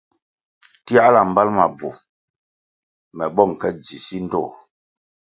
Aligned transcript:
Tiahla 0.85 1.21
mbal 1.31 1.49
ma 1.57 1.65
bvu 1.77 1.89
me 3.15 3.25
bong 3.35 3.53
ke 3.61 3.69
dzi 3.81 3.97
si 4.05 4.17
ndtoh. 4.25 4.49